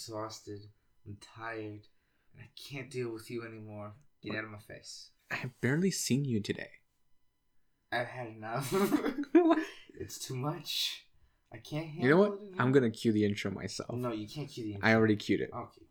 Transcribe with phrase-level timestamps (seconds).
[0.00, 0.60] exhausted.
[1.06, 1.86] I'm tired.
[2.34, 3.92] And I can't deal with you anymore.
[4.22, 5.10] Get out of my face.
[5.30, 6.70] I have barely seen you today.
[7.92, 8.72] I've had enough.
[9.98, 11.06] it's too much.
[11.52, 12.32] I can't handle You know what?
[12.32, 12.54] it anymore.
[12.60, 13.94] I'm gonna cue the intro myself.
[13.94, 14.88] No, you can't cue the intro.
[14.88, 15.50] I already cued it.
[15.54, 15.82] Okay.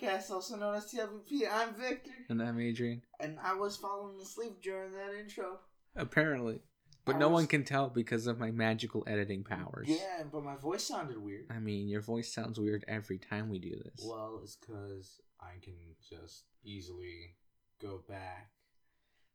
[0.00, 1.42] Podcast, also known as TLBP.
[1.50, 3.02] I'm Victor, And I'm Adrian.
[3.18, 5.58] and I was falling asleep during that intro.
[5.96, 6.60] Apparently.
[7.04, 9.88] But I no was- one can tell because of my magical editing powers.
[9.88, 11.46] Yeah, but my voice sounded weird.
[11.50, 14.04] I mean, your voice sounds weird every time we do this.
[14.06, 15.74] Well, it's because I can
[16.08, 17.36] just easily
[17.80, 18.50] go back.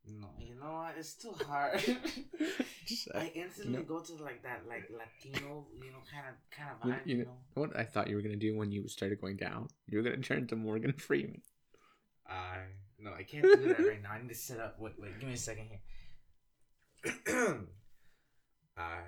[0.07, 0.95] No, you know what?
[0.97, 1.81] It's too hard.
[2.85, 6.35] Just, uh, I instantly know- go to like that, like Latino, you know, kind of,
[6.55, 6.99] kind of You- vibe.
[7.05, 9.37] you You, know- know, what I thought you were gonna do when you started going
[9.37, 9.67] down?
[9.87, 11.41] You were gonna turn to Morgan Freeman.
[12.27, 12.57] I
[12.99, 14.11] no, I can't do that right now.
[14.11, 14.79] I need to set up.
[14.79, 15.81] Wait, wait, give me a second here.
[18.77, 18.99] I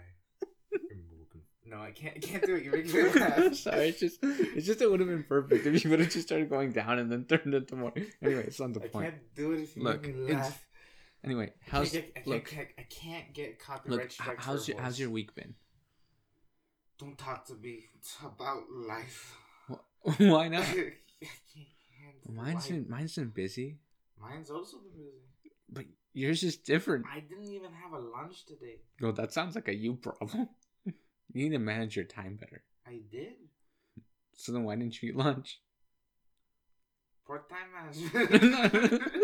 [1.11, 1.41] Morgan.
[1.65, 2.15] No, I can't.
[2.15, 2.63] I can't do it.
[2.63, 3.53] You're making me laugh.
[3.65, 6.27] Sorry, it's just it's just it would have been perfect if you would have just
[6.27, 7.93] started going down and then turned into more.
[8.21, 9.05] Anyway, it's not the I point.
[9.07, 10.66] I can't do it if you Look, make me laugh.
[11.27, 14.45] Anyway, I how's can't get, I look can't, I can't get copyright look strikes.
[14.45, 15.55] how's your how's your week been?
[16.97, 17.83] Don't talk to me.
[17.97, 19.35] It's about life.
[20.19, 20.65] Why I not?
[22.33, 22.69] Mine's life.
[22.69, 23.75] been mine's been busy,
[24.21, 25.51] Mine's also been busy.
[25.69, 27.05] but yours is different.
[27.13, 28.77] I didn't even have a lunch today.
[29.01, 30.47] Well, that sounds like a you problem.
[30.85, 30.93] you
[31.33, 32.63] need to manage your time better.
[32.87, 33.33] I did.
[34.33, 35.59] So then, why didn't you eat lunch?
[37.27, 39.23] Part time management.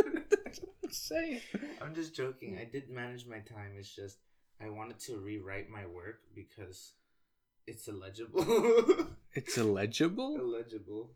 [0.94, 1.42] Say
[1.82, 2.58] I'm just joking.
[2.62, 3.74] I did manage my time.
[3.78, 4.18] It's just
[4.62, 6.94] I wanted to rewrite my work because
[7.66, 8.46] it's illegible.
[9.34, 11.10] it's illegible, illegible.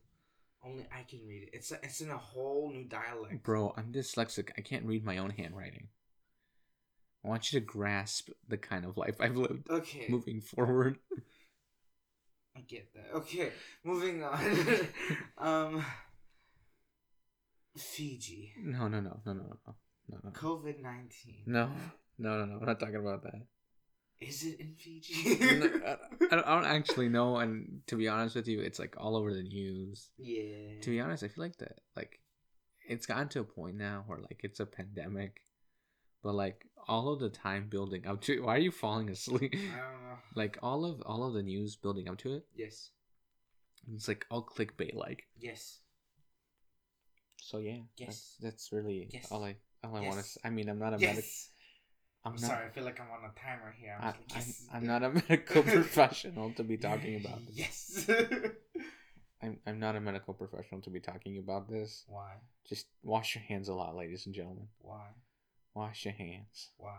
[0.66, 1.50] Only I can read it.
[1.53, 3.44] It's it's in a whole new dialect.
[3.44, 3.73] bro.
[3.78, 4.50] I'm dyslexic.
[4.57, 5.90] I can't read my own handwriting.
[7.24, 9.69] I want you to grasp the kind of life I've lived.
[9.69, 10.06] Okay.
[10.09, 10.97] Moving forward,
[12.56, 13.16] I get that.
[13.18, 13.51] Okay,
[13.84, 14.88] moving on.
[15.38, 15.85] um,
[17.81, 18.53] Fiji.
[18.61, 19.75] No, no, no, no, no, no,
[20.09, 20.19] no.
[20.23, 20.31] no.
[20.31, 21.43] COVID nineteen.
[21.45, 21.69] No,
[22.17, 22.57] no, no, no.
[22.59, 23.41] We're not talking about that.
[24.19, 25.38] Is it in Fiji?
[25.59, 25.97] no,
[26.31, 29.15] I, don't, I don't actually know, and to be honest with you, it's like all
[29.15, 30.09] over the news.
[30.17, 30.81] Yeah.
[30.81, 32.19] To be honest, I feel like that, like,
[32.88, 35.41] it's gotten to a point now where like it's a pandemic,
[36.23, 39.53] but like all of the time building up to it, why are you falling asleep?
[39.53, 40.17] I don't know.
[40.35, 42.45] Like all of all of the news building up to it.
[42.55, 42.91] Yes.
[43.94, 45.23] It's like all clickbait like.
[45.38, 45.79] Yes
[47.38, 48.08] so yeah, Yes.
[48.08, 49.28] that's, that's really Yes.
[49.31, 50.34] all I all I want Yes.
[50.34, 50.48] to.
[50.48, 51.16] I mean, I'm not a medic.
[51.24, 51.50] Yes.
[52.25, 52.48] I'm I'm not.
[52.48, 52.66] sorry.
[52.66, 53.96] I feel like I'm on a timer here.
[54.00, 54.68] I'm, I, like, yes.
[54.72, 57.56] I'm, I'm not a medical professional to be talking about this.
[57.56, 58.09] Yes.
[59.42, 62.03] I'm, I'm not a medical professional to be talking about this.
[62.08, 62.34] Why?
[62.68, 64.68] Just wash your hands a lot, ladies and gentlemen.
[64.80, 65.06] Why?
[65.75, 66.72] Wash your hands.
[66.78, 66.98] Why?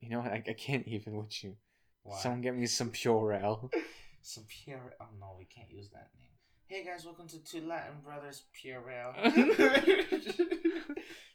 [0.00, 0.30] You know what?
[0.32, 1.56] I, I can't even with you.
[2.04, 2.18] Why?
[2.20, 3.70] Someone get me some Purell.
[4.22, 4.94] Some Pure.
[5.00, 6.37] Oh no, we can't use that name.
[6.68, 9.14] Hey guys, welcome to Two Latin Brothers Purell.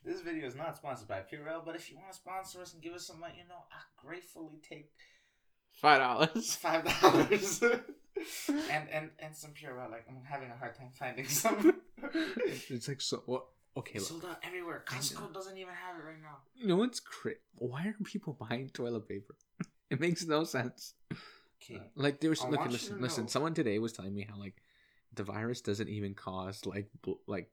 [0.06, 2.82] this video is not sponsored by Purell, but if you want to sponsor us and
[2.84, 4.92] give us some money, you know, I gratefully take
[5.72, 6.56] Five dollars.
[6.56, 9.90] five dollars and and and some Purell.
[9.90, 11.74] Like I'm having a hard time finding some.
[12.70, 13.24] It's like so.
[13.26, 13.46] What?
[13.76, 14.22] Okay, It's look.
[14.22, 14.84] sold out everywhere.
[14.88, 15.00] I know.
[15.00, 16.38] Costco doesn't even have it right now.
[16.56, 19.36] You know what's cra Why are people buying toilet paper?
[19.90, 20.94] It makes no sense.
[21.62, 21.80] Okay.
[21.96, 23.28] Like there was I look, want you listen, listen.
[23.28, 24.56] Someone today was telling me how like
[25.16, 27.50] the virus doesn't even cause like bl- like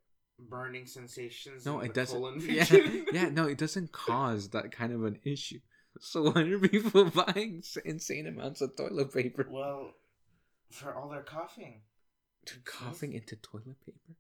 [0.49, 1.67] Burning sensations.
[1.67, 2.41] no, it doesn't.
[2.49, 2.65] Yeah,
[3.13, 5.61] yeah, no, it doesn't cause that kind of an issue.
[6.01, 9.47] So why are people buying insane amounts of toilet paper?
[9.51, 9.93] Well,
[10.71, 11.83] for all their coughing.
[12.47, 14.17] Dude, coughing into toilet paper?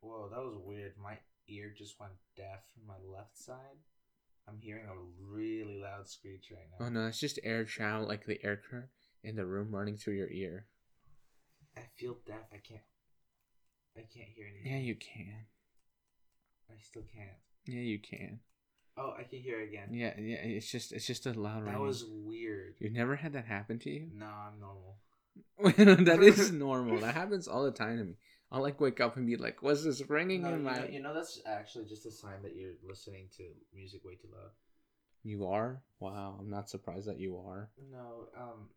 [0.00, 0.92] Whoa, that was weird.
[1.02, 1.18] My
[1.48, 3.78] ear just went deaf from my left side.
[4.46, 6.84] I'm hearing a really loud screech right now.
[6.84, 8.90] Oh no, it's just air travel, like the air current
[9.22, 10.66] in the room running through your ear.
[11.76, 12.46] I feel deaf.
[12.52, 12.80] I can't.
[13.96, 14.72] I can't hear anything.
[14.72, 15.46] Yeah, you can.
[16.70, 17.30] I still can't.
[17.66, 18.40] Yeah, you can.
[18.96, 19.88] Oh, I can hear again.
[19.92, 20.36] Yeah, yeah.
[20.36, 21.62] It's just, it's just a loud.
[21.62, 21.80] That ringing.
[21.80, 22.74] was weird.
[22.78, 24.08] You've never had that happen to you?
[24.14, 24.96] No, I'm normal.
[26.04, 26.98] that is normal.
[26.98, 28.14] That happens all the time to me.
[28.52, 31.02] I'll like wake up and be like, "What's this ringing No, in my?" know, you
[31.02, 33.42] know that's actually just a sign that you're listening to
[33.74, 34.50] music way too loud.
[35.24, 35.82] You are?
[35.98, 37.70] Wow, I'm not surprised that you are.
[37.90, 38.68] No, um,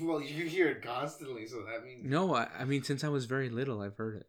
[0.00, 3.24] well, you hear it constantly, so that means No, I, I mean since I was
[3.26, 4.26] very little, I've heard it.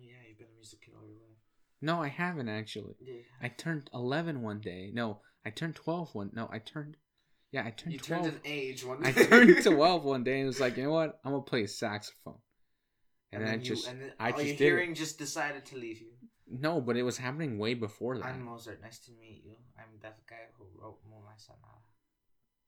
[0.00, 1.38] Yeah, you've been a music kid all your life.
[1.80, 2.94] No, I haven't actually.
[3.00, 3.20] Yeah.
[3.42, 4.90] I turned 11 one day.
[4.92, 6.30] No, I turned 12 one.
[6.34, 6.96] No, I turned.
[7.50, 8.22] Yeah, I turned You 12.
[8.24, 9.08] turned an age one Day.
[9.08, 11.18] I turned 12 one day and was like, you know what?
[11.24, 12.38] I'm gonna play saxophone.
[13.32, 14.64] And, then I then you- just and then I just your did it.
[14.64, 16.12] hearing just decided to leave you.
[16.50, 18.26] no, but it was happening way before that.
[18.26, 18.80] I'm Mozart.
[18.82, 19.52] Nice to meet you.
[19.78, 21.80] I'm that guy who wrote Moonlight Sonata.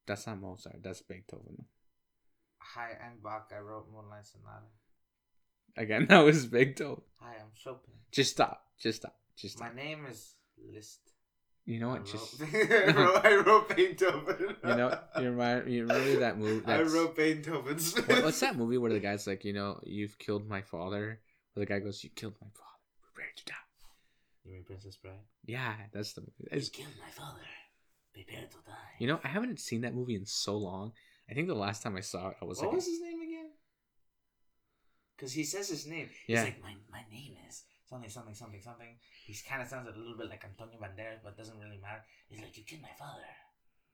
[0.07, 0.83] That's not Mozart.
[0.83, 1.65] That's Beethoven.
[2.61, 3.51] Hi, I'm Bach.
[3.57, 4.67] I wrote Moonlight Sonata.
[5.77, 7.03] Again, that was Beethoven.
[7.21, 7.95] Hi, I'm Chopin.
[8.13, 8.65] Just stop.
[8.79, 9.17] Just stop.
[9.37, 9.69] Just stop.
[9.75, 10.35] My name is
[10.73, 11.01] Liszt.
[11.67, 12.07] You know I what?
[12.07, 14.57] Just wrote, I, wrote, I wrote Beethoven.
[14.65, 16.67] you know you remember, you remember that movie?
[16.73, 17.95] I wrote Beethoven's.
[17.95, 21.21] what, what's that movie where the guy's like, you know, you've killed my father?
[21.55, 22.67] Where the guy goes, you killed my father.
[23.15, 23.55] Prepare to die.
[24.45, 25.21] You mean Princess Bride?
[25.45, 26.33] Yeah, that's the movie.
[26.47, 27.41] It's- killed my father.
[28.15, 28.73] Prepare to die.
[28.99, 30.93] you know, I haven't seen that movie in so long.
[31.31, 33.21] I think the last time I saw it, I was what like, was his name
[33.21, 33.51] again?
[35.17, 36.09] Because he says his name.
[36.27, 36.45] Yeah.
[36.45, 38.97] He's like, my, my name is something, something, something, something.
[39.27, 42.03] He kind of sounds a little bit like Antonio Banderas, but doesn't really matter.
[42.29, 43.23] He's like, you killed my father.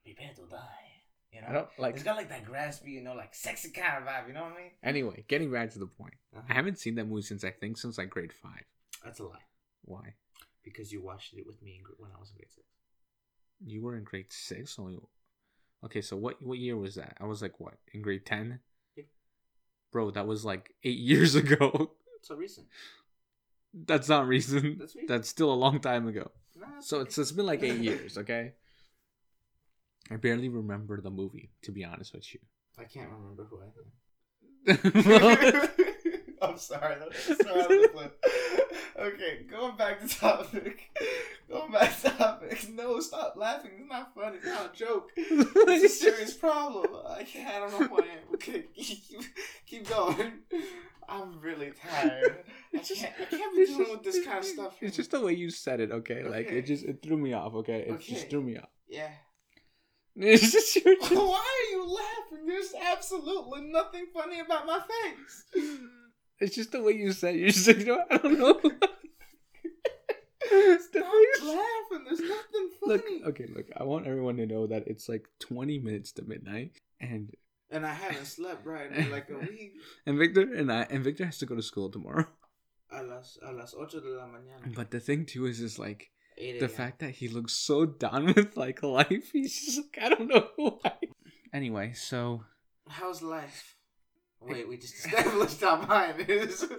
[0.05, 0.87] Prepare to die.
[1.33, 1.49] You know?
[1.49, 1.95] I don't like.
[1.95, 4.29] It's got like that graspy, you know, like sexy kind of vibe.
[4.29, 4.71] You know what I mean?
[4.83, 6.55] Anyway, getting back to the point, I Uh-huh.
[6.55, 8.63] haven't seen that movie since I think since like grade five.
[9.05, 9.45] That's a lie.
[9.85, 10.15] Why?
[10.63, 12.67] Because you watched it with me in when I was in grade six.
[13.65, 14.99] You were in grade six only.
[15.87, 17.17] Okay, so what what year was that?
[17.21, 18.61] I was like what in grade ten?
[18.97, 19.05] Yeah.
[19.93, 21.93] Bro, that was like eight years ago.
[22.23, 22.67] So recent.
[23.73, 24.79] That's not recent.
[24.79, 25.09] That's recent.
[25.09, 26.31] That's still a long time ago.
[26.59, 28.19] Nah, So it's it's been like eight years.
[28.19, 28.53] Okay.
[30.11, 32.41] I barely remember the movie, to be honest with you.
[32.79, 33.89] I can't remember who I am.
[36.43, 36.97] I'm sorry.
[36.99, 38.11] That's so out of the blue.
[39.07, 40.91] Okay, going back to topic.
[41.49, 42.69] Going back to topic.
[42.75, 43.71] No, stop laughing.
[43.79, 44.39] It's not funny.
[44.39, 45.13] It's not a joke.
[45.17, 46.87] It's a serious problem.
[47.09, 47.55] I can't.
[47.55, 47.99] I don't know why.
[48.01, 48.35] I am.
[48.35, 49.23] Okay, keep,
[49.65, 50.33] keep going.
[51.09, 52.39] I'm really tired.
[52.75, 53.15] I It's just- can't.
[53.21, 54.75] I can't be dealing with this kind of stuff.
[54.81, 56.25] It's just the way you said it, okay?
[56.25, 56.59] Like Okay.
[56.59, 57.85] it just it threw me off, okay?
[57.89, 58.69] It just threw me off.
[58.89, 59.11] yeah.
[60.17, 62.47] It's just you're Why are you laughing?
[62.49, 65.45] There's absolutely nothing funny about my face.
[66.41, 67.39] It's just the way you said it.
[67.41, 68.61] You're just like, you know, I don't know.
[70.79, 71.05] Stop
[71.45, 72.05] laughing.
[72.07, 72.93] There's nothing funny.
[72.93, 73.67] look, okay, look.
[73.77, 77.35] I want everyone to know that it's like 20 minutes to midnight, and
[77.71, 79.73] And I haven't slept right in like a week.
[80.07, 82.27] and Victor and I and Victor has to go to school tomorrow.
[82.93, 84.73] A las, a las ocho de la mañana.
[84.75, 88.57] But the thing too is, is like the fact that he looks so done with
[88.57, 89.31] like life.
[89.33, 90.93] He's just like, I don't know why.
[91.53, 92.45] Anyway, so
[92.89, 93.76] How's life?
[94.41, 96.65] Wait, we just established how mine is.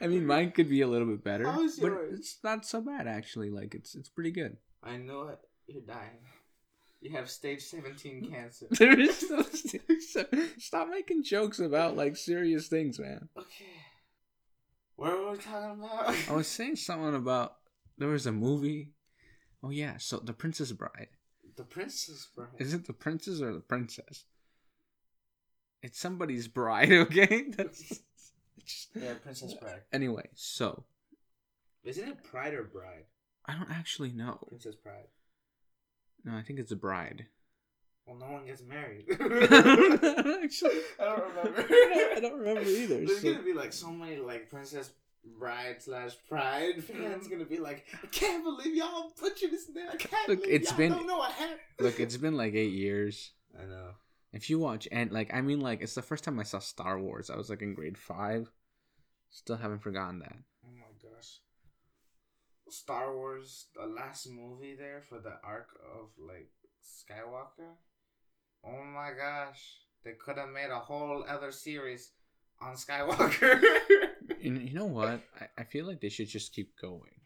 [0.00, 2.18] I mean, mine could be a little bit better, How is but yours?
[2.18, 3.50] it's not so bad actually.
[3.50, 4.56] Like it's it's pretty good.
[4.82, 5.38] I know it.
[5.66, 6.18] You're dying.
[7.00, 8.66] You have stage 17 cancer.
[8.70, 9.44] There is no
[10.58, 13.28] stop making jokes about like serious things, man.
[13.36, 13.64] Okay.
[14.96, 16.14] What were we talking about?
[16.28, 17.56] I was saying something about
[17.98, 18.92] there was a movie.
[19.62, 21.08] Oh yeah, so the Princess Bride.
[21.56, 22.48] the Princess Bride.
[22.58, 24.24] Is it the princess or the princess?
[25.84, 27.44] It's somebody's bride, okay?
[27.50, 28.02] That's just...
[28.94, 29.82] Yeah, Princess Bride.
[29.92, 30.84] Anyway, so
[31.84, 33.04] Isn't it Pride or Bride?
[33.44, 34.38] I don't actually know.
[34.48, 35.08] Princess Bride.
[36.24, 37.26] No, I think it's a bride.
[38.06, 39.04] Well, no one gets married.
[39.10, 41.66] actually, I don't remember.
[41.68, 43.04] I don't remember either.
[43.04, 44.90] There's so- gonna be like so many like Princess
[45.38, 46.84] Bride slash Pride mm.
[46.84, 49.88] fans gonna be like, I can't believe y'all butchered this name.
[49.92, 51.60] I can't Look, believe it's y'all been- don't know what happened.
[51.78, 53.32] Look, it's been like eight years.
[53.60, 53.90] I know.
[54.34, 56.98] If you watch and like I mean like it's the first time I saw Star
[56.98, 57.30] Wars.
[57.30, 58.50] I was like in grade five.
[59.30, 60.36] Still haven't forgotten that.
[60.64, 61.38] Oh my gosh.
[62.68, 66.50] Star Wars, the last movie there for the arc of like
[66.82, 67.74] Skywalker.
[68.64, 69.78] Oh my gosh.
[70.04, 72.12] They could have made a whole other series
[72.60, 73.62] on Skywalker.
[74.40, 75.22] You, you know what?
[75.40, 77.20] I, I feel like they should just keep going,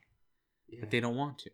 [0.68, 0.78] yeah.
[0.80, 1.50] but they don't want to.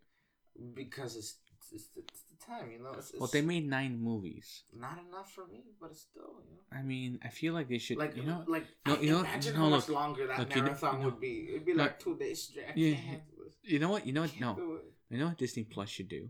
[0.75, 1.37] because it's
[1.73, 2.93] it's, it's the time, you know.
[2.99, 4.65] It's, it's Well, they made nine movies.
[4.75, 6.79] not enough for me, but it's still, you know.
[6.79, 7.97] I mean, I feel like they should.
[7.99, 10.55] Like you know, like no, you know- imagine no, how much look, longer that look,
[10.57, 11.47] marathon you know- would be.
[11.51, 12.67] It'd be like two days straight.
[12.77, 13.55] Yeah, can't handle this.
[13.63, 14.07] you know what?
[14.07, 14.41] You know what?
[14.41, 14.79] No,
[15.11, 16.29] you know what Disney Plus should do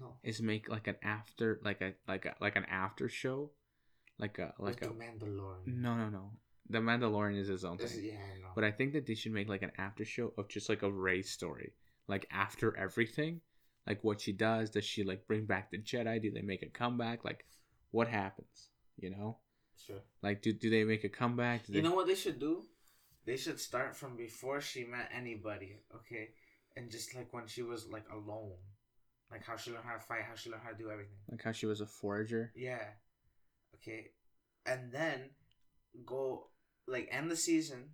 [0.00, 0.16] No.
[0.22, 3.50] is make like an after, like a like a like an after show,
[4.18, 4.88] like a like Like a.
[4.88, 5.66] the Mandalorian.
[5.66, 6.30] No, no, no.
[6.68, 8.04] The Mandalorian is his own thing.
[8.04, 8.52] yeah, I know.
[8.54, 10.90] But I think that they should make like an after show of just like a
[10.92, 11.72] Rey story.
[12.06, 13.40] Like after everything.
[13.86, 14.70] Like what she does.
[14.70, 16.22] Does she like bring back the Jedi?
[16.22, 17.24] Do they make a comeback?
[17.24, 17.44] Like
[17.90, 18.68] what happens?
[18.98, 19.38] You know?
[19.86, 20.02] sure.
[20.22, 21.66] Like do, do they make a comeback?
[21.66, 22.66] Do You they- know what they should do?
[23.26, 26.30] They should start from before she met anybody, okay?
[26.76, 28.52] And just like when she was like alone.
[29.30, 31.16] Like how she learned how to fight, how she learned how to do everything.
[31.30, 32.52] like how she was a forager.
[32.56, 32.82] Yeah.
[33.76, 34.10] Okay.
[34.66, 35.30] And then
[36.04, 36.48] go
[36.88, 37.90] like end the season.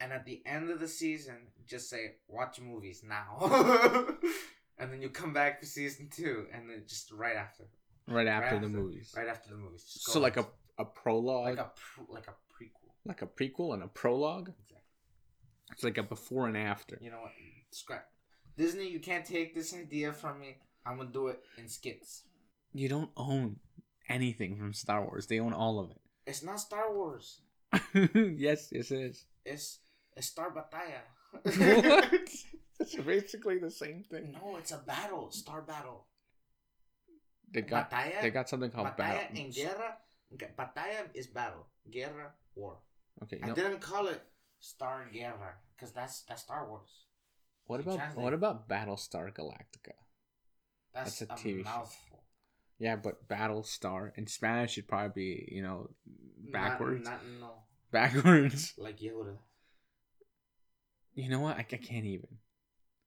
[0.00, 1.36] And at the end of the season,
[1.66, 3.38] just say watch movies now.
[4.78, 7.64] and then you come back for season two, and then just right after,
[8.08, 8.68] right after Right the after.
[8.68, 9.14] movies.
[9.16, 9.84] right after the movies.
[9.86, 10.46] So like a
[10.78, 13.22] a prologue, like like a pr- like a prequel.
[13.22, 14.48] a, prequel and a prologue.
[14.48, 14.76] Exactly.
[15.72, 16.98] It's like a before and after.
[17.00, 17.32] You know what?
[17.70, 18.06] Scrap.
[18.56, 20.56] Disney, you can't take this idea from me.
[20.84, 22.24] I'm gonna do it in skits.
[22.72, 23.56] You don't own
[24.08, 25.26] anything from Star Wars.
[25.28, 26.00] They own all of it.
[26.26, 27.40] It's not Star Wars.
[27.94, 28.90] yes, yes.
[28.90, 29.78] It's it's
[30.22, 31.02] Star Batalla.
[31.32, 32.10] What?
[32.80, 34.32] It's basically the same thing.
[34.32, 35.30] no, it's a battle.
[35.30, 36.06] Star battle.
[37.52, 38.20] They got batalla.
[38.20, 39.36] they got something called batalla battle.
[39.38, 39.96] en guerra.
[40.58, 41.66] Batalla is battle.
[41.90, 42.78] Guerra war.
[43.22, 44.20] Okay, I didn't call it
[44.58, 47.06] Star Guerra because that's that's Star Wars.
[47.66, 48.24] what about translate.
[48.24, 49.94] what about Battlestar Galactica?
[50.92, 51.70] That's, That's a a, TV show.
[51.70, 52.24] mouthful.
[52.80, 55.90] Yeah, but Battlestar in Spanish should probably be you know
[56.42, 57.04] Not- backwards.
[57.08, 57.50] Not, no.
[57.92, 58.74] Backwards.
[58.78, 59.36] Like Yoda.
[61.14, 61.56] You know what?
[61.56, 62.28] I, I can't even.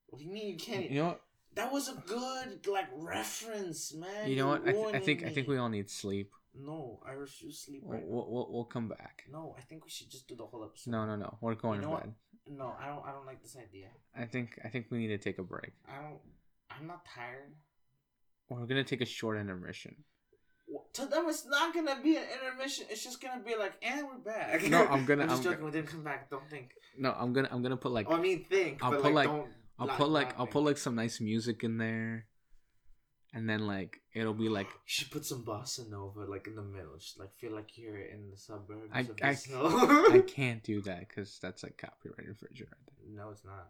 [0.07, 0.89] What do you mean you can't?
[0.89, 1.21] You know what?
[1.55, 4.29] That was a good like reference, man.
[4.29, 4.67] You know what?
[4.67, 6.31] I, th- I think I think we all need sleep.
[6.59, 9.23] No, I refuse sleep We'll, right we'll, we'll, we'll come back.
[9.31, 10.89] No, I think we should just do the whole episode.
[10.91, 11.37] No, no, no.
[11.39, 12.03] We're going You to know what?
[12.03, 12.13] bed.
[12.49, 13.05] No, I don't.
[13.05, 13.87] I don't like this idea.
[14.17, 15.73] I think I think we need to take a break.
[15.87, 16.19] I don't.
[16.71, 17.53] I'm not tired.
[18.49, 19.95] We're gonna take a short intermission.
[20.93, 22.85] To them, it's not gonna be an intermission.
[22.89, 24.63] It's just gonna be like, and we're back.
[24.67, 25.59] No, I'm gonna- I'm just I'm joking.
[25.59, 26.29] go- we didn't come back.
[26.29, 26.71] Don't think.
[26.97, 28.83] No, I'm gonna I'm gonna put like oh, I mean, think.
[28.83, 29.47] I'll put, like, like- don't.
[29.79, 30.51] I'll put like I'll think.
[30.51, 32.25] put like some nice music in there,
[33.33, 36.63] and then like it'll be like You should put some bossa nova like in the
[36.63, 36.97] middle.
[36.97, 38.91] Just like feel like you're in the suburbs.
[38.91, 40.15] I- of I-.
[40.17, 42.73] I can't do that because that's like copyright infringement.
[43.09, 43.69] No, it's not.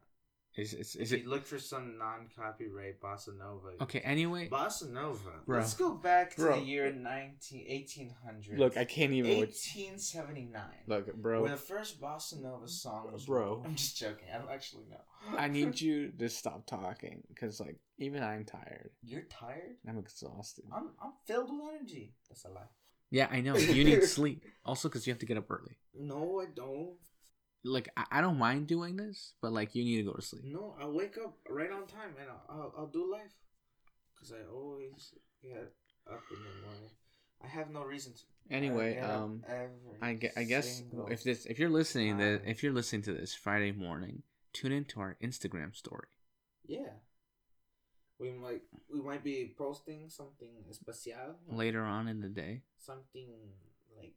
[0.57, 3.73] Is is If is it you look for some non-copyright bossa nova.
[3.81, 3.99] okay?
[3.99, 5.29] Anyway, Bossa nova.
[5.45, 5.59] Bro.
[5.59, 6.59] Let's go back to Bro.
[6.59, 8.57] the year 19, 1800.
[8.59, 9.31] look, I can't even.
[9.39, 10.61] Look, 1879.
[10.87, 11.43] look bro.
[11.43, 13.25] When the first bossa nova song was.
[13.25, 13.61] Bro.
[13.65, 14.27] I'm just joking.
[14.33, 15.01] I don't actually know.
[15.37, 18.89] I need you to stop talking because like even I'm tired.
[19.03, 19.75] You're tired.
[19.87, 20.65] I'm exhausted.
[20.73, 22.13] I'm I'm filled with energy.
[22.29, 22.61] That's a lie.
[23.09, 23.55] Yeah, I know.
[23.55, 24.43] You need sleep.
[24.65, 25.77] Also, because you have to get up early.
[25.97, 26.97] No, I don't.
[27.63, 30.43] Like I, I don't mind doing this, but like you need to go to sleep.
[30.45, 33.33] No, I'll wake up right on time and I'll I'll, I'll do life.
[34.19, 35.73] Cause I always get
[36.11, 36.89] up in the morning.
[37.43, 38.55] I have no reason to.
[38.55, 39.43] Anyway, get up um,
[40.01, 42.41] I, I guess if this if you're listening time.
[42.45, 44.23] if you're listening to this Friday morning,
[44.53, 46.07] tune into our Instagram story.
[46.65, 46.93] Yeah.
[48.19, 48.61] We might
[48.91, 51.35] we might be posting something especial.
[51.49, 52.61] later on in the day.
[52.79, 53.27] Something
[53.95, 54.13] like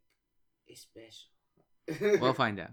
[0.74, 2.20] special.
[2.20, 2.70] We'll find out.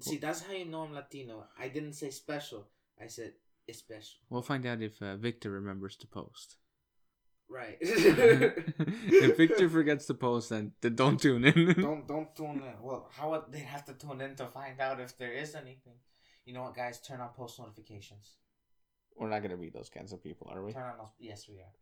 [0.00, 1.44] See, that's how you know I'm Latino.
[1.58, 2.68] I didn't say special.
[3.00, 3.32] I said
[3.72, 4.20] special.
[4.30, 6.56] We'll find out if uh, Victor remembers to post.
[7.48, 7.78] Right.
[7.80, 11.74] if Victor forgets to post, then, then don't tune in.
[11.80, 12.74] don't don't tune in.
[12.82, 15.94] Well, how would they have to tune in to find out if there is anything?
[16.44, 17.00] You know what, guys?
[17.00, 18.32] Turn on post notifications.
[19.16, 20.72] We're not gonna be those kinds of people, are we?
[20.72, 21.12] Turn on those.
[21.18, 21.72] Yes, we are.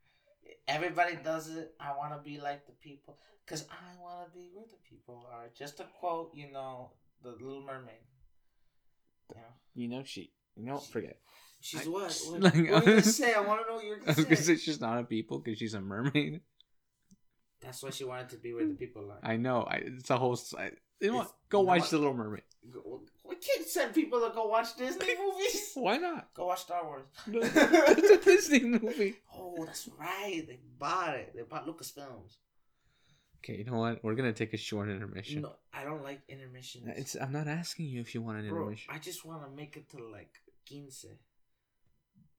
[0.69, 1.75] Everybody does it.
[1.81, 5.27] I want to be like the people, cause I want to be where the people
[5.33, 5.47] are.
[5.59, 6.91] Just to quote, you know,
[7.25, 7.95] the Little Mermaid.
[9.31, 9.43] You know,
[9.75, 10.31] You know she.
[10.57, 11.19] You know, forget.
[11.61, 12.21] she's I- what?
[12.29, 13.35] What, like- what are you gonna say?
[13.35, 14.35] I want to know what you're gonna say.
[14.35, 16.41] say she's not a people because she's a mermaid.
[17.61, 19.19] That's why she wanted to be where the people are.
[19.23, 19.63] I know.
[19.63, 20.39] I, it's a whole.
[20.59, 21.23] I, you know what?
[21.23, 21.91] It's- Go you know watch what?
[21.91, 22.43] The Little Mermaid.
[22.71, 25.71] Go- We can't send people to go watch Disney movies.
[25.75, 26.33] Why not?
[26.35, 27.05] Go watch Star Wars.
[27.27, 29.15] it's a Disney movie.
[29.35, 30.45] oh, that's right.
[30.47, 31.33] They bought it.
[31.35, 32.37] They bought Lucasfilms.
[33.45, 34.03] Okay, you know what?
[34.03, 35.43] We're gonna take a short intermission.
[35.43, 36.89] No, I don't like intermissions.
[36.97, 37.15] It's.
[37.15, 38.95] I'm not asking you if you want an Bro, intermission.
[38.95, 40.31] I just want to make it to like
[40.67, 41.05] quince.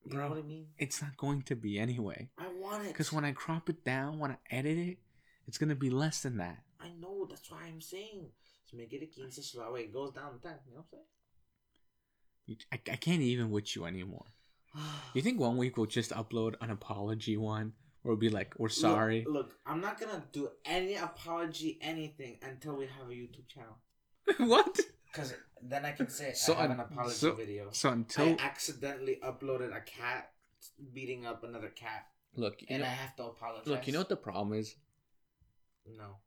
[0.04, 0.20] You Bro.
[0.20, 0.66] know what I mean?
[0.78, 2.30] It's not going to be anyway.
[2.36, 2.88] I want it.
[2.88, 4.98] Because when I crop it down, when I edit it,
[5.46, 6.58] it's gonna be less than that.
[6.80, 7.26] I know.
[7.30, 8.26] That's why I'm saying.
[8.64, 10.58] Just make it a quince so that way it goes down the time.
[10.66, 12.58] You know what I'm saying?
[12.72, 14.26] I, I can't even with you anymore.
[15.14, 17.72] You think one week we'll just upload an apology one,
[18.06, 22.38] or we'll be like, "We're sorry." Look, look, I'm not gonna do any apology, anything
[22.40, 23.78] until we have a YouTube channel.
[24.48, 24.78] what?
[25.12, 27.68] Cause then I can say So I have un- an apology so- video.
[27.72, 30.30] So until I accidentally uploaded a cat
[30.94, 33.66] beating up another cat, look, and know, I have to apologize.
[33.66, 34.76] look, you know what the problem is?
[35.86, 36.18] No.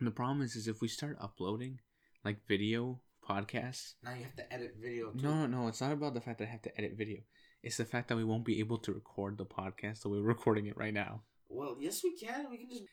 [0.00, 1.80] The problem is, is if we start uploading
[2.24, 3.94] like video podcasts.
[4.04, 5.10] Now you have to edit video.
[5.10, 5.22] Too.
[5.22, 5.68] No, no, no.
[5.68, 7.20] It's not about the fact that I have to edit video.
[7.66, 10.66] It's the fact that we won't be able to record the podcast way we're recording
[10.66, 11.22] it right now.
[11.48, 12.46] Well, yes, we can.
[12.48, 12.84] We can just.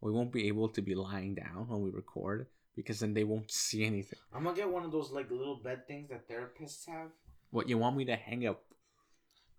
[0.00, 3.50] We won't be able to be lying down when we record because then they won't
[3.50, 4.18] see anything.
[4.34, 7.08] I'm gonna get one of those like little bed things that therapists have.
[7.50, 8.62] What you want me to hang up?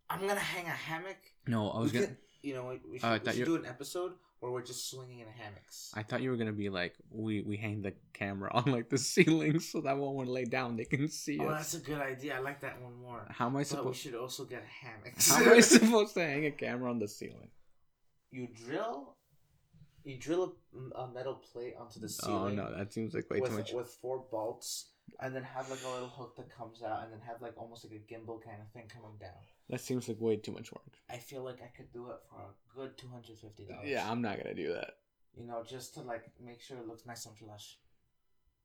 [0.10, 1.22] I'm gonna hang a hammock.
[1.46, 2.08] No, I was we gonna.
[2.08, 4.62] could, you know, we should, Oh, I we thought should do an episode or we're
[4.62, 5.92] just swinging in hammocks.
[5.96, 8.98] I thought you were gonna be like we we hang the camera on like the
[9.12, 11.72] ceiling so that when we lay down they can see oh, us.
[11.72, 12.36] that's a good idea.
[12.36, 13.26] I like that one more.
[13.30, 14.00] How am I But we supposed?
[14.00, 15.32] should also get hammocks.
[15.32, 17.50] How am I supposed to hang a camera on the ceiling?
[18.34, 19.16] you drill,
[20.04, 20.56] you drill
[20.96, 22.60] a, a metal plate onto the ceiling.
[22.60, 23.74] Oh no, that seems like way with, too much.
[23.74, 24.90] with four bolts,
[25.22, 27.86] and then have like a little hook that comes out, and then have like almost
[27.86, 29.40] like a gimbal kind of thing coming down.
[29.70, 30.92] That seems like way too much work.
[31.10, 33.88] I feel like I could do it for a good two hundred fifty dollars.
[33.88, 34.92] Yeah, I'm not gonna do that.
[35.36, 37.78] you know, just to like make sure it looks nice and flush.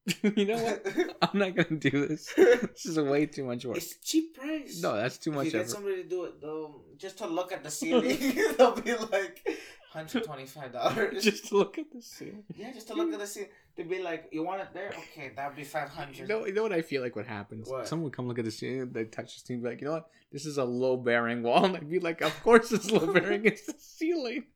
[0.37, 1.17] you know what?
[1.23, 2.33] I'm not gonna do this.
[2.37, 3.76] This is way too much work.
[3.76, 4.81] it's cheap price.
[4.83, 5.71] No, that's too if much you get effort.
[5.71, 8.19] somebody to do it, though, just to look at the ceiling,
[8.57, 9.47] they'll be like
[9.90, 11.23] hundred twenty five dollars.
[11.25, 12.45] Just to look at the ceiling.
[12.57, 13.50] yeah, just to look at the ceiling.
[13.78, 14.88] They'd be like, "You want it there?
[14.88, 16.18] Okay, that'd be five hundred.
[16.18, 17.68] You know, you know what I feel like what happens?
[17.70, 17.87] What?
[17.87, 19.92] Someone would come look at the ceiling, they touch the ceiling, be like, you know
[19.92, 20.08] what?
[20.32, 21.64] This is a low bearing wall.
[21.66, 24.47] And I'd be like, of course it's low bearing, it's the ceiling.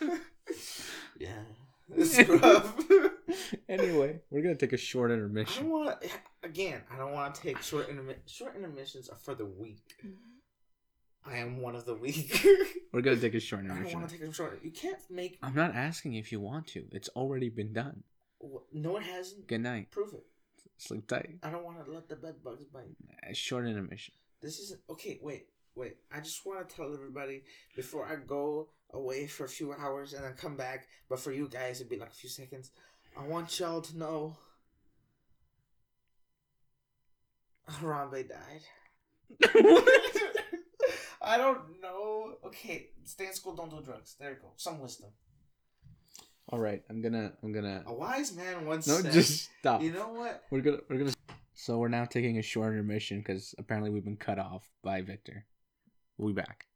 [1.18, 1.42] yeah,
[1.96, 2.76] it's rough.
[3.68, 5.64] anyway, we're gonna take a short I intermission.
[5.64, 6.04] don't want.
[6.44, 9.82] Again, I don't want to take short intermi- Short intermissions are for the weak.
[11.26, 12.46] I am one of the weak.
[12.92, 13.86] We're gonna take a short intermission.
[13.88, 14.60] I don't want to take them short.
[14.62, 15.38] You can't make.
[15.42, 16.84] I'm not asking if you want to.
[16.92, 18.04] It's already been done.
[18.72, 19.46] No, it hasn't.
[19.46, 19.90] Good night.
[19.90, 20.26] Prove it.
[20.78, 21.38] Sleep tight.
[21.42, 22.96] I don't want to let the bed bugs bite.
[23.28, 24.14] A short intermission.
[24.40, 25.20] This isn't okay.
[25.22, 25.46] Wait,
[25.76, 25.96] wait.
[26.12, 27.44] I just want to tell everybody
[27.76, 30.88] before I go away for a few hours and then come back.
[31.08, 32.72] But for you guys, it'd be like a few seconds.
[33.16, 34.36] I want y'all to know
[37.70, 38.62] Harambe died.
[41.22, 42.34] I don't know.
[42.44, 43.54] Okay, stay in school.
[43.54, 44.16] Don't do drugs.
[44.18, 44.52] There you go.
[44.56, 45.10] Some wisdom.
[46.52, 47.82] All right, I'm gonna, I'm gonna.
[47.86, 49.10] A wise man once No, said.
[49.12, 49.80] just stop.
[49.82, 50.44] You know what?
[50.50, 51.12] We're gonna, we're gonna.
[51.54, 55.46] So we're now taking a short intermission because apparently we've been cut off by Victor.
[56.18, 56.66] We'll be back.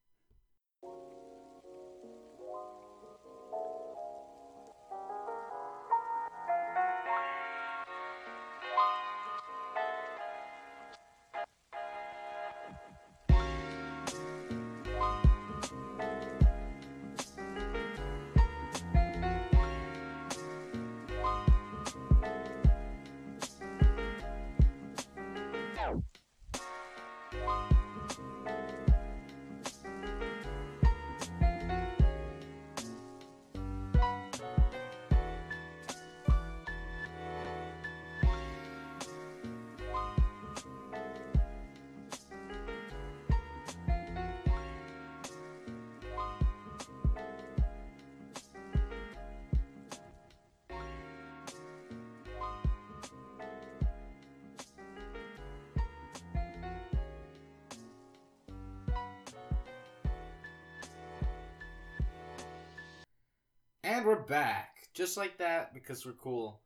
[63.87, 66.61] And we're back, just like that, because we're cool.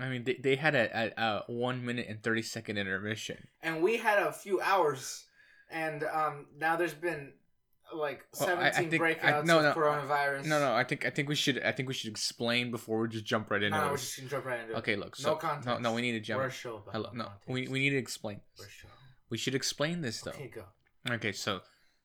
[0.00, 3.46] I mean, they, they had a, a, a one minute and thirty second intermission.
[3.62, 5.24] and we had a few hours,
[5.70, 7.32] and um, now there's been
[7.94, 10.46] like Well, I- I seventeen think- I- breakouts no, of no, coronavirus.
[10.46, 13.08] No, no, I think I think we should I think we should explain before we
[13.08, 13.90] just jump right no, into no, it.
[13.92, 14.78] we're just gonna jump right into it.
[14.78, 15.16] Okay, look.
[15.18, 15.80] No So, no, context.
[15.80, 16.40] no, we need to jump.
[16.42, 16.76] We're show.
[16.76, 17.48] About Hello, no, context.
[17.48, 18.40] we, we need to explain.
[18.58, 18.88] We're show.
[19.30, 20.32] We should explain this though.
[20.32, 20.64] Okay, go.
[21.10, 21.60] Okay, so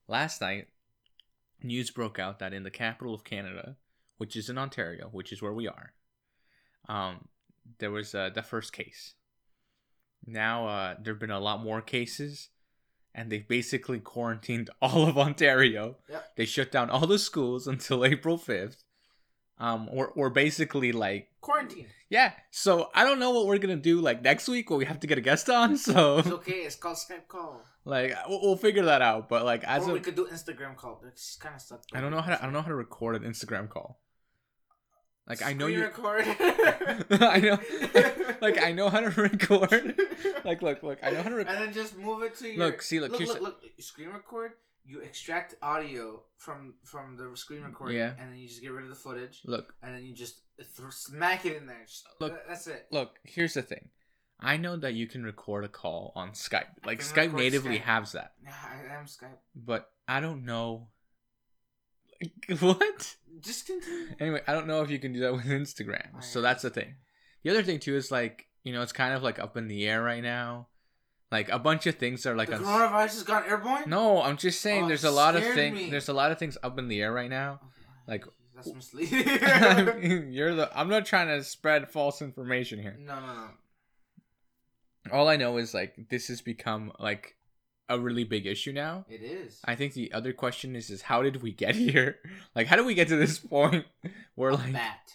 [0.07, 0.67] last night,
[1.63, 3.75] news broke out that in the capital of Canada,
[4.23, 5.91] which is in Ontario, which is where we are,
[6.87, 7.27] um,
[7.79, 9.15] there was uh, the first case.
[10.25, 12.47] Now, uh, there have been a lot more cases,
[13.13, 15.97] and they've basically quarantined all of Ontario.
[16.09, 16.23] Yep.
[16.37, 18.77] They shut down all the schools until April 5th.
[19.57, 21.87] Um, we're, we're basically like, Quarantine.
[22.09, 25.01] yeah, so I don't know what we're gonna do like next week, but we have
[25.01, 26.59] to get a guest on, so It's okay.
[26.67, 27.61] It's called Skype call.
[27.83, 29.27] like we'll, we'll figure that out.
[29.29, 31.01] But like as or we could do Instagram call.
[31.07, 31.83] It's kind of stuck.
[31.93, 33.99] I don't know how to I don't know how to record an Instagram call.
[35.27, 36.25] Like I know Screen you record.
[37.21, 37.57] I know
[38.41, 39.97] like I know how to record.
[40.43, 41.55] Like look, look, I know how to record.
[41.55, 42.57] and then just move it to your.
[42.65, 43.61] Look, see, look, look, look, look.
[43.79, 44.51] Screen record.
[44.85, 48.11] You extract audio from from the screen recording, Yeah.
[48.19, 50.67] and then you just get rid of the footage, Look, and then you just th-
[50.91, 51.85] smack it in there.
[51.87, 52.37] Just, Look.
[52.49, 52.87] that's it.
[52.91, 53.87] look, here's the thing.
[54.41, 56.65] I know that you can record a call on Skype.
[56.85, 57.83] Like Skype natively Skype.
[57.83, 58.33] has that.
[58.43, 59.37] Yeah, I am Skype.
[59.55, 60.89] But I don't know
[62.59, 63.15] what?
[63.41, 64.07] Just continue.
[64.19, 66.07] Anyway, I don't know if you can do that with Instagram.
[66.17, 66.95] I So that's the thing.
[67.43, 69.87] The other thing too is like, you know, it's kind of like up in the
[69.87, 70.67] air right now.
[71.31, 73.83] Like a bunch of things are like the on coronavirus has gone airborne.
[73.87, 76.57] No, I'm just saying Oh, there's a lot of things there's a lot of things
[76.63, 77.53] up in the air right now.
[77.53, 77.67] Okay.
[78.07, 79.39] Like- that's misleading.
[79.43, 82.95] I mean, you're the I'm not trying to spread false information here.
[82.99, 83.47] no, no, no.
[85.11, 87.35] All I know is like this has become like
[87.89, 89.05] a really big issue now.
[89.09, 89.59] It is.
[89.65, 92.19] I think the other question is is how did we get here?
[92.55, 93.85] Like how did we get to this point
[94.35, 95.13] where like Bat.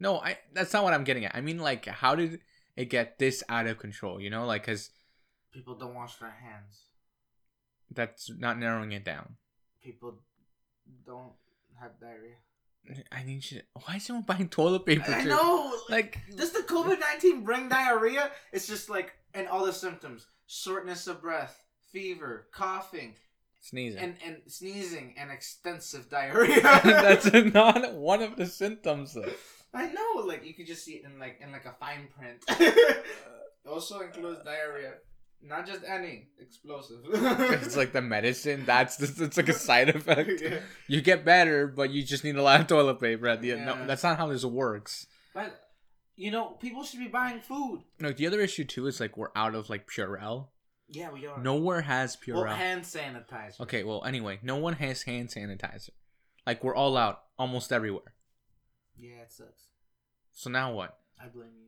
[0.00, 1.34] no, I that's not what I'm getting at.
[1.34, 2.40] I mean like how did
[2.76, 4.44] it get this out of control, you know?
[4.46, 4.90] Like cuz
[5.52, 6.82] People don't wash their hands.
[7.90, 9.36] that's not narrowing it down.
[9.82, 10.18] People
[11.06, 11.32] don't
[11.80, 12.34] have diarrhea.
[13.10, 15.04] I need you to, Why is someone buying toilet paper?
[15.10, 15.28] I too?
[15.30, 15.72] know.
[15.88, 18.30] Like Does the COVID nineteen bring diarrhea?
[18.52, 21.62] It's just like and all the symptoms: shortness of breath,
[21.96, 23.14] fever, coughing,
[23.62, 23.98] sneezing.
[23.98, 26.60] and and sneezing, and extensive diarrhea.
[26.60, 29.32] that's not one of the symptoms though.
[29.72, 30.22] I know.
[30.24, 32.44] Like you could just see it in like in like a fine print.
[32.48, 34.92] Uh, also includes diarrhea,
[35.42, 36.98] not just any explosive.
[37.06, 38.64] It's like the medicine.
[38.66, 40.42] That's it's like a side effect.
[40.42, 40.58] Yeah.
[40.86, 43.60] You get better, but you just need a lot of toilet paper at the end.
[43.62, 43.74] Yeah.
[43.74, 45.06] No, that's not how this works.
[45.34, 45.62] But
[46.14, 47.84] you know, people should be buying food.
[48.00, 50.48] No, the other issue too is like we're out of like Purell.
[50.88, 51.38] Yeah, we are.
[51.42, 52.44] Nowhere has Purell.
[52.44, 53.60] well, hand sanitizer.
[53.60, 55.90] okay, well anyway, no one has hand sanitizer.
[56.46, 58.14] Like we're all out almost everywhere.
[58.96, 59.64] Yeah, it sucks.
[60.32, 60.96] So now what?
[61.20, 61.66] I blame you.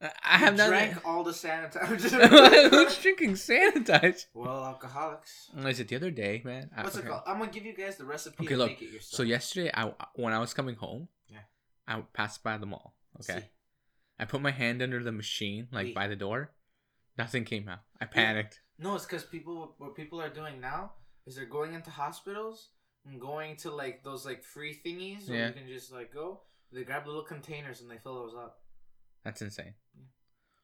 [0.00, 0.70] I I have nothing.
[0.70, 2.70] drank all the sanitizer.
[2.70, 4.24] Who's drinking sanitizer?
[4.34, 5.50] well, alcoholics.
[5.56, 6.70] Is it the other day, man?
[6.74, 7.06] What's okay.
[7.06, 7.22] it called?
[7.26, 9.16] I'm gonna give you guys the recipe Okay, to look, make it yourself.
[9.18, 11.38] So yesterday, I when I was coming home, Yeah.
[11.86, 12.94] I passed by the mall.
[13.20, 13.46] Okay, See.
[14.18, 16.52] I put my hand under the machine, like by the door.
[17.18, 17.80] Nothing came out.
[18.00, 18.60] I panicked.
[18.78, 20.92] No, it's because people what people are doing now
[21.26, 22.68] is they're going into hospitals
[23.06, 25.46] and going to like those like free thingies where Yeah.
[25.48, 26.40] you can just like go.
[26.72, 28.58] They grab little containers and they fill those up.
[29.24, 29.74] That's insane.
[29.96, 30.02] Yeah.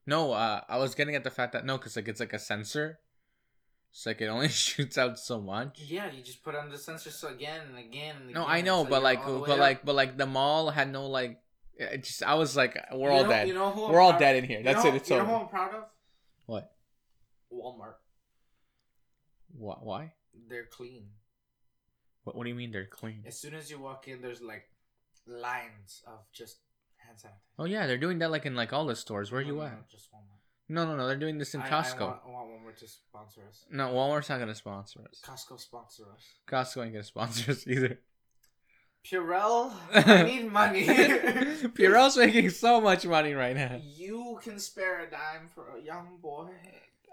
[0.07, 2.39] No, uh, I was getting at the fact that no, because like it's like a
[2.39, 2.99] sensor.
[3.93, 5.81] It's like it only shoots out so much.
[5.87, 8.43] Yeah, you just put on the sensor so again and again and again.
[8.43, 9.59] No, I know, but like, all the way but up.
[9.61, 11.39] like, but like the mall had no like.
[11.77, 13.49] It just I was like, we're You all know- dead.
[13.49, 14.59] You know who we're I'm all dead in here.
[14.59, 14.97] you That's know- it.
[14.97, 15.85] It's you know who I'm proud of?
[16.47, 16.73] What?
[17.53, 17.95] Walmart.
[19.55, 19.75] Why?
[19.81, 20.13] Why?
[20.49, 21.05] They're clean.
[22.25, 22.37] What?
[22.37, 23.25] What do you mean they're clean?
[23.27, 24.69] As soon as you walk in, there's like
[25.27, 26.59] lines of just
[26.97, 27.31] hand sanitizer.
[27.59, 29.31] Oh yeah, they're doing that like in like all the stores.
[29.31, 29.73] Where are No, you no, at?
[29.73, 30.39] no, just Walmart.
[30.69, 31.07] No, no, no.
[31.07, 32.01] They're doing this in I- Costco.
[32.01, 33.67] I want, I want Walmart to sponsor us.
[33.71, 35.21] No, Walmart's not gonna sponsor us.
[35.25, 36.25] Costco sponsor us.
[36.49, 37.99] Costco ain't gonna sponsor us either.
[39.05, 40.85] Purell, I need money.
[40.87, 43.81] Purell's making so much money right now.
[43.83, 46.49] you can spare a dime for a young boy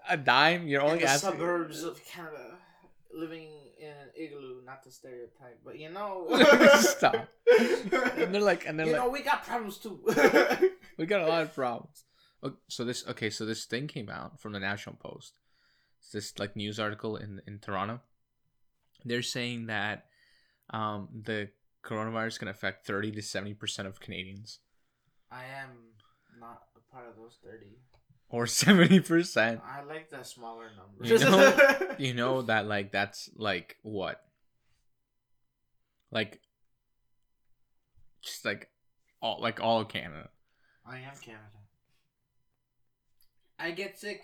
[0.08, 0.68] A dime?
[0.68, 1.32] You're only in the asking.
[1.32, 2.58] suburbs of Canada,
[3.14, 3.50] living
[3.80, 4.62] in an igloo.
[4.66, 6.28] Not to stereotype, but you know.
[6.80, 7.28] Stop.
[7.60, 10.00] And they're like, and they're you like, know, we got problems too.
[10.98, 12.04] we got a lot of problems.
[12.70, 15.34] So this, okay, so this thing came out from the National Post.
[16.00, 18.00] It's this like news article in in Toronto.
[19.06, 20.06] They're saying that
[20.70, 21.50] um, the
[21.84, 24.60] coronavirus can affect thirty to seventy percent of Canadians,
[25.32, 25.70] I am
[26.40, 27.78] not a part of those thirty.
[28.30, 29.62] or seventy percent.
[29.66, 31.06] I like the smaller number.
[31.06, 34.24] You know- you know that like that's like what
[36.12, 36.40] like
[38.22, 38.70] just like
[39.22, 40.30] all like all of canada
[40.90, 41.60] I am Canada.
[43.60, 44.24] I get sick.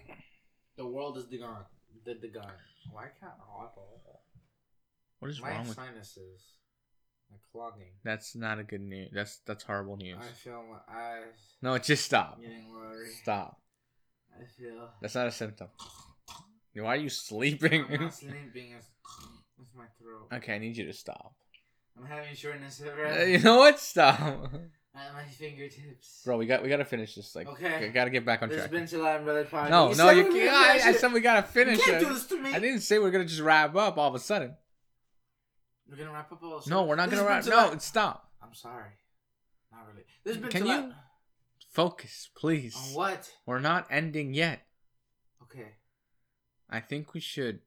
[0.77, 1.65] The world is the gone.
[2.05, 2.51] The the gone.
[2.91, 3.67] Why can't oh, I?
[5.19, 6.41] what is my wrong with sinuses
[7.51, 7.91] clogging?
[8.03, 11.23] that's not a good news that's that's horrible news I feel my eyes
[11.61, 13.07] no just stop getting watery.
[13.21, 13.59] stop
[14.39, 14.89] I feel.
[15.01, 15.67] that's not a symptom
[16.75, 18.73] why are you sleeping I'm not sleeping.
[18.77, 18.87] It's,
[19.61, 20.27] it's my throat.
[20.33, 21.33] okay i need you to stop
[21.97, 24.19] I'm having shortness of Uh, breath you know what stop
[24.95, 26.21] at my fingertips.
[26.25, 27.79] bro we got we gotta finish this like Okay.
[27.87, 29.69] we gotta get back on This has track been July and Brother Podcast.
[29.69, 30.53] no no you can't
[30.85, 32.51] I, I said we gotta finish you can't it do this to me.
[32.53, 34.55] i didn't say we are gonna just wrap up all of a sudden
[35.89, 36.63] We're gonna wrap up all.
[36.67, 38.91] no we're not This gonna wrap no stop I'm sorry.
[39.71, 40.03] Not really.
[40.23, 40.93] This has been Can you-
[41.71, 42.73] Focus, please.
[42.75, 43.29] On what?
[43.45, 44.65] We're not ending yet.
[45.43, 45.73] Okay.
[46.69, 47.59] I think we should.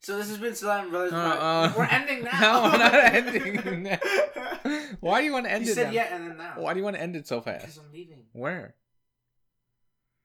[0.00, 1.12] So this has been Slime Brothers.
[1.12, 2.40] Uh, uh, we're ending now.
[2.40, 3.98] No, we're not ending now.
[5.00, 5.74] Why do you want to end you it?
[5.74, 5.92] said now?
[5.92, 6.54] yeah, and then now.
[6.56, 7.60] Why do you want to end it so fast?
[7.62, 7.78] Because?
[7.78, 8.74] I'm leaving Where?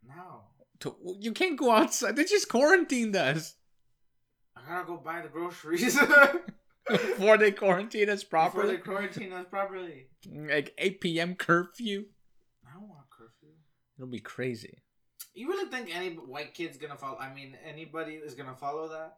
[0.07, 0.43] now.
[0.81, 2.15] To, you can't go outside.
[2.15, 3.55] They just quarantined us
[4.55, 5.99] I gotta go buy the groceries
[6.89, 8.77] before they quarantine us properly.
[8.77, 10.07] before they quarantine us properly.
[10.31, 11.35] Like 8 p.m.
[11.35, 12.05] curfew.
[12.67, 13.49] I don't want curfew.
[13.97, 14.83] It'll be crazy.
[15.33, 17.17] You really think any white kid's gonna follow?
[17.17, 19.17] I mean, anybody is gonna follow that?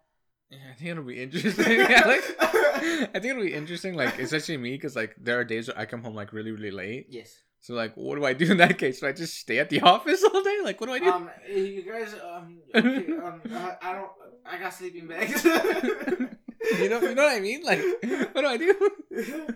[0.50, 1.72] Yeah, I think it'll be interesting.
[1.80, 5.68] yeah, like, I think it'll be interesting, like especially me, because like there are days
[5.68, 7.08] where I come home like really, really late.
[7.10, 7.44] yes.
[7.62, 9.02] So like, what do I do in that case?
[9.02, 10.60] Do I just stay at the office all day?
[10.64, 11.10] Like, what do I do?
[11.10, 14.12] Um, you guys, um, okay, um, I, I don't,
[14.46, 15.46] I got sleeping bags.
[16.78, 17.64] you know, you know what I mean?
[17.64, 17.80] Like,
[18.34, 18.90] what do I do?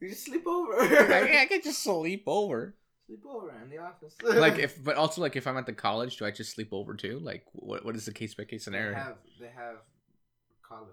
[0.00, 0.72] you just sleep over.
[0.80, 2.74] I, I can just sleep over.
[3.06, 4.14] Sleep over in the office.
[4.22, 6.94] like if, but also like if I'm at the college, do I just sleep over
[6.94, 7.18] too?
[7.20, 8.94] Like what what is the case by case scenario?
[8.94, 9.76] they have they have
[10.68, 10.90] college.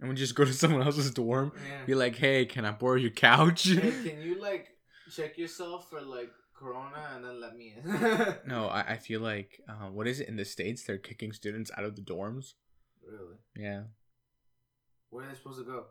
[0.00, 1.84] And we just go to someone else's dorm, Yeah.
[1.86, 3.62] be like, hey, can I borrow your couch?
[3.68, 4.68] hey, can you like
[5.14, 8.34] check yourself for like corona and then let me in?
[8.46, 10.82] no, I, I feel like uh, what is it in the states?
[10.82, 12.54] They're kicking students out of the dorms.
[13.08, 13.36] Really?
[13.56, 13.82] Yeah,
[15.16, 15.86] Where are they supposed to go?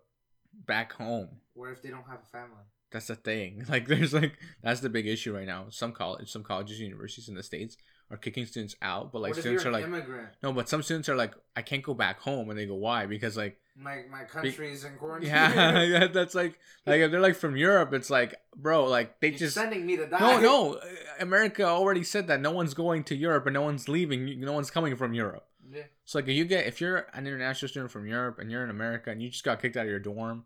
[0.65, 1.29] back home.
[1.53, 2.63] Where if they don't have a family?
[2.91, 3.65] That's the thing.
[3.69, 5.65] Like, there's like that's the big issue right now.
[5.69, 7.77] Some college, some colleges, universities in the states
[8.11, 10.29] are kicking students out, but like what students are like, immigrant?
[10.43, 13.07] no, but some students are like, I can't go back home, and they go, why?
[13.07, 15.29] Because like, My my country's in quarantine.
[15.31, 19.39] yeah, that's like, like if they're like from Europe, it's like, bro, like they You're
[19.39, 20.19] just sending me to die.
[20.19, 20.81] no, no.
[21.19, 24.39] America already said that no one's going to Europe and no one's leaving.
[24.39, 25.47] No one's coming from Europe.
[25.75, 25.83] Yeah.
[26.05, 28.69] So like, if you get if you're an international student from Europe and you're in
[28.69, 30.45] America and you just got kicked out of your dorm,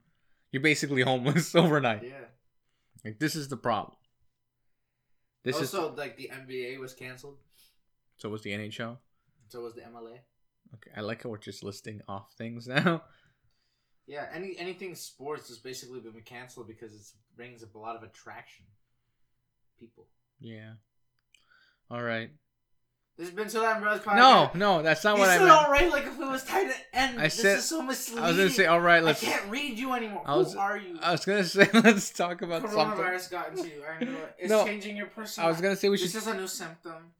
[0.51, 2.03] you're basically homeless overnight.
[2.03, 2.25] Yeah.
[3.05, 3.95] Like this is the problem.
[5.43, 7.37] This oh, is also, like the NBA was canceled.
[8.17, 8.97] so was the NHL.
[9.47, 10.19] So was the MLA.
[10.75, 13.03] Okay, I like how we're just listing off things now.
[14.05, 17.01] Yeah, any anything sports has basically been canceled because it
[17.35, 18.65] brings up a lot of attraction.
[19.79, 20.07] People.
[20.39, 20.73] Yeah.
[21.89, 22.31] All right.
[23.19, 24.15] This has been so that Bros podcast.
[24.15, 25.51] No, no, that's not you what I meant.
[25.51, 27.19] all right, like if it was time to end.
[27.19, 28.23] I this said- is so misleading.
[28.23, 29.21] I was gonna say, all right, let's.
[29.21, 30.23] I can't read you anymore.
[30.25, 30.97] I was- Who are you?
[31.01, 32.79] I was gonna say, let's talk about something.
[32.79, 33.83] Coronavirus got into you.
[33.83, 34.35] I know it.
[34.39, 35.47] It's No, changing your personality.
[35.49, 36.21] I was gonna say we This should.
[36.21, 37.11] is a new symptom.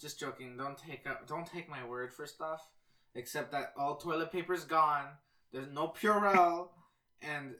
[0.00, 0.56] Just joking.
[0.56, 1.28] Don't take up.
[1.28, 2.60] Don't take my word for stuff.
[3.14, 5.06] Except that all toilet paper's gone.
[5.52, 6.70] There's no Purell,
[7.22, 7.54] and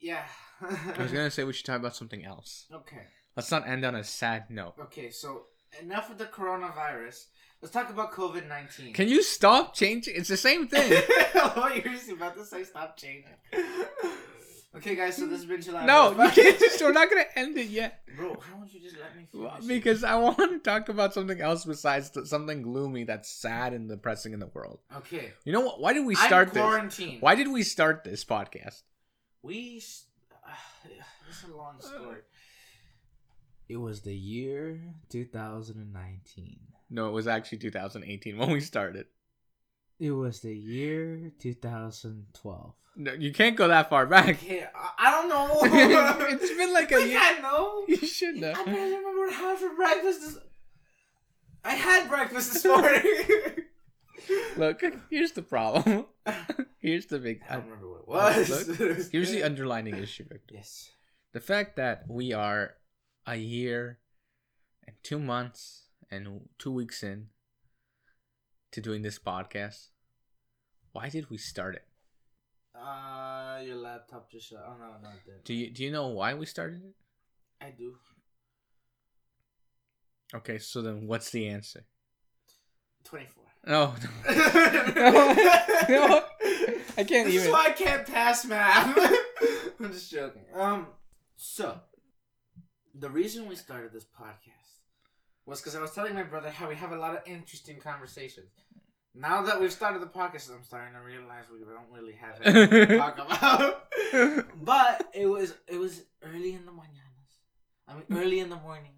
[0.00, 0.24] yeah.
[0.60, 2.66] I was gonna say we should talk about something else.
[2.74, 3.02] okay.
[3.36, 4.74] Let's not end on a sad note.
[4.80, 5.10] Okay.
[5.10, 5.42] So
[5.80, 7.26] enough with the coronavirus.
[7.62, 8.92] Let's talk about COVID nineteen.
[8.94, 10.14] Can you stop changing?
[10.16, 10.90] It's the same thing.
[11.54, 12.64] what you're just about to say?
[12.64, 13.34] Stop changing.
[14.76, 15.16] okay, guys.
[15.16, 15.84] So this has been July.
[15.84, 16.80] no, you can't just.
[16.80, 20.04] We're not gonna end it yet Bro, why don't you just let me Well, because
[20.04, 24.32] I want to talk about something else besides th- something gloomy that's sad and depressing
[24.32, 24.78] in the world.
[24.96, 25.32] okay.
[25.44, 25.80] You know what?
[25.80, 27.00] Why did we I'm start this?
[27.20, 28.82] Why did we start this podcast?
[29.42, 29.82] We.
[30.32, 30.50] Uh,
[31.28, 32.20] this is a long story.
[33.70, 34.80] It was the year
[35.10, 36.58] 2019.
[36.90, 39.06] No, it was actually 2018 when we started.
[40.00, 42.74] It was the year 2012.
[42.96, 44.38] No, you can't go that far back.
[44.50, 44.66] I,
[44.98, 45.60] I don't know.
[46.30, 47.20] it's been like a Like, year.
[47.22, 47.84] I know.
[47.86, 48.50] You should know.
[48.56, 50.20] I barely remember what I had for breakfast.
[50.20, 50.38] This...
[51.64, 53.02] I had breakfast this morning.
[54.56, 56.06] Look, here's the problem.
[56.80, 57.42] here's the big.
[57.48, 58.80] I don't remember what it was.
[58.80, 60.56] Look, Here's the underlining issue, Victor.
[60.56, 60.90] yes.
[61.32, 62.74] The fact that we are
[63.30, 63.98] a year
[64.86, 67.28] and two months and two weeks in
[68.72, 69.88] to doing this podcast.
[70.92, 71.84] Why did we start it?
[72.74, 74.64] Uh, your laptop just shut.
[74.66, 75.44] Oh no, no, it didn't.
[75.44, 76.94] Do you do you know why we started it?
[77.64, 77.94] I do.
[80.34, 81.84] Okay, so then what's the answer?
[83.04, 83.44] Twenty-four.
[83.66, 84.32] No, no,
[85.88, 86.24] no,
[86.96, 87.46] I can't this even.
[87.46, 88.96] is why I can't pass math.
[89.80, 90.42] I'm just joking.
[90.54, 90.86] Um,
[91.36, 91.78] so
[93.00, 94.50] the reason we started this podcast
[95.46, 98.50] was because I was telling my brother how we have a lot of interesting conversations.
[99.14, 102.88] Now that we've started the podcast, I'm starting to realize we don't really have anything
[102.88, 103.88] to talk about.
[104.62, 107.30] But it was it was early in the mañanas.
[107.88, 108.94] I mean, early in the mornings.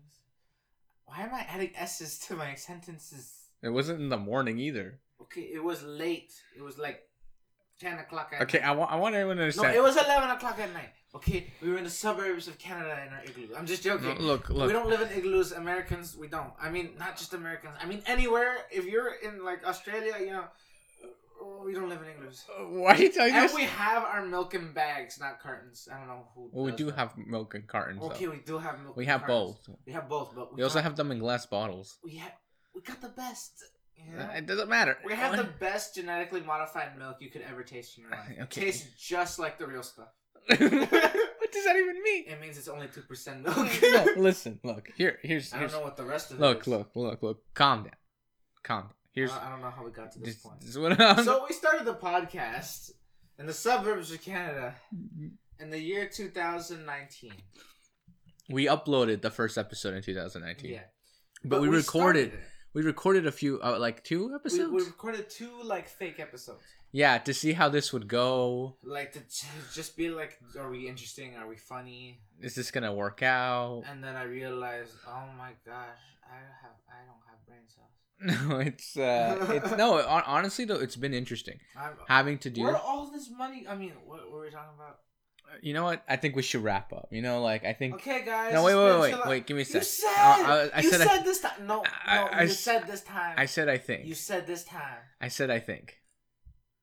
[1.06, 3.32] Why am I adding s's to my sentences?
[3.62, 4.98] It wasn't in the morning either.
[5.22, 6.32] Okay, it was late.
[6.56, 7.02] It was like
[7.80, 8.68] ten o'clock at Okay, night.
[8.68, 9.74] I want I want everyone to understand.
[9.74, 10.92] No, it was eleven o'clock at night.
[11.14, 13.54] Okay, we were in the suburbs of Canada in our igloo.
[13.56, 14.14] I'm just joking.
[14.18, 15.52] No, look, We don't live in igloos.
[15.52, 16.52] Americans, we don't.
[16.60, 17.74] I mean, not just Americans.
[17.82, 18.56] I mean, anywhere.
[18.70, 20.44] If you're in like Australia, you know,
[21.42, 22.44] oh, we don't live in igloos.
[22.48, 23.54] Uh, why are you telling And us?
[23.54, 25.86] we have our milk in bags, not cartons.
[25.92, 26.48] I don't know who.
[26.50, 26.96] Well, we do that.
[26.96, 28.02] have milk in cartons.
[28.02, 28.30] Okay, though.
[28.32, 28.96] we do have milk.
[28.96, 29.58] We have cartons.
[29.68, 29.76] both.
[29.86, 31.98] We have both, but we, We also have them in glass bottles.
[32.02, 32.32] We have.
[32.74, 33.62] We got the best.
[34.16, 34.30] Know?
[34.34, 34.96] It doesn't matter.
[35.04, 38.30] We have the best genetically modified milk you could ever taste in your life.
[38.30, 38.60] It Okay.
[38.62, 40.08] tastes just like the real stuff.
[40.48, 42.24] What does that even mean?
[42.28, 43.56] It means it's only two percent milk.
[43.82, 44.90] no, listen, look.
[44.96, 46.66] Here, here's, I don't know what the rest of it look, is.
[46.66, 47.42] look, look, look.
[47.54, 47.92] Calm down,
[48.62, 48.90] calm down.
[49.12, 50.60] Here's I don't know how we got to this point.
[50.60, 51.22] this is what I'm.
[51.24, 52.92] So we started the podcast
[53.38, 54.74] in the suburbs of Canada
[55.60, 57.32] in the year 2019.
[58.48, 60.80] we uploaded the first episode in 2019, Yeah,
[61.44, 62.32] but, we, recorded.
[62.74, 64.72] We recorded a few, uh, like two We, episodes.
[64.72, 68.76] we recorded two like fake episodes, Yeah, to see how this would go.
[68.84, 69.20] like to
[69.74, 71.36] just be like, are we interesting?
[71.36, 72.20] Are we funny?
[72.40, 73.84] Is this gonna work out?
[73.88, 78.48] And then I realized, oh my gosh, I have I don't have brain cells.
[78.48, 79.98] No, it's uh, it's no.
[80.26, 82.62] Honestly, though, it's been interesting I'm, having to do.
[82.62, 83.64] where all this money?
[83.66, 84.98] I mean, what, what were we talking about?
[85.62, 86.02] You know what?
[86.08, 87.08] I think we should wrap up.
[87.10, 87.94] You know, like I think.
[87.94, 88.52] Okay, guys.
[88.52, 89.46] No, wait, wait, been wait, wait.
[89.46, 89.80] Give me a second.
[89.80, 90.08] You said.
[90.10, 91.00] Uh, I, I you said.
[91.00, 91.66] said, I, this time.
[91.66, 92.24] No, I- no.
[92.26, 93.34] I you said this time.
[93.38, 94.06] I said I think.
[94.06, 96.01] You said this time, I said I think.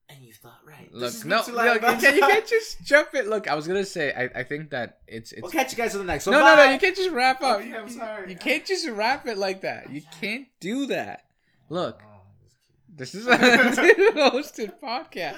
[0.09, 0.89] And you thought right.
[0.91, 3.27] Look, This is no, Mixed look, Live you can't, you can't just jump it.
[3.27, 5.41] Look, I was gonna say, I, I think that it's it's.
[5.41, 6.33] We'll catch you guys on the next one.
[6.33, 7.59] no, no, no, you can't just wrap up.
[7.59, 8.29] Okay, I'm You- sorry.
[8.31, 9.89] You can't just wrap it like that.
[9.91, 11.25] You can't do that.
[11.69, 12.95] Look, Oh, I'm just kidding.
[12.97, 13.37] this is a
[14.31, 15.35] hosted podcast.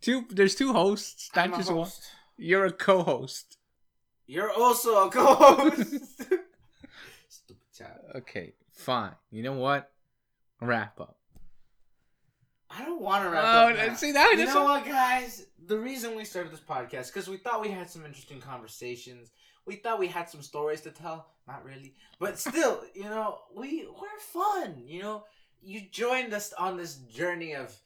[0.00, 1.78] Two, there's two hosts, not I'm a just one.
[1.84, 2.02] host.
[2.36, 3.56] You're a co-host.
[4.26, 6.22] You're also a co-host.
[7.28, 8.00] Stupid child.
[8.16, 9.12] Okay, fine.
[9.30, 9.90] You know what?
[10.60, 11.16] Wrap up.
[12.76, 13.76] I don't want to wrap Oh, up.
[13.76, 13.94] now.
[13.94, 15.46] see now, You know what, guys?
[15.66, 19.30] The reason we started this podcast because we thought we had some interesting conversations.
[19.66, 21.26] We thought we had some stories to tell.
[21.46, 24.82] Not really, but still, you know, we we're fun.
[24.86, 25.24] You know,
[25.62, 27.76] you joined us on this journey of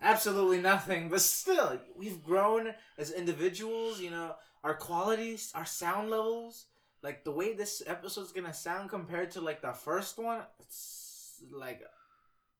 [0.00, 4.00] absolutely nothing, but still, we've grown as individuals.
[4.00, 6.66] You know, our qualities, our sound levels,
[7.02, 10.42] like the way this episode's gonna sound compared to like the first one.
[10.60, 11.82] It's like